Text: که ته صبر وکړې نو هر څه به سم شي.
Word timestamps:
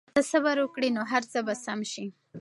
که 0.07 0.11
ته 0.17 0.21
صبر 0.31 0.57
وکړې 0.61 0.89
نو 0.95 1.01
هر 1.11 1.23
څه 1.31 1.39
به 1.45 1.53
سم 1.63 1.79
شي. 1.91 2.05